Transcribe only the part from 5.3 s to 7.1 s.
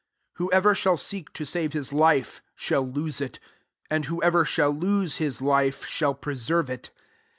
life, shall preserve it.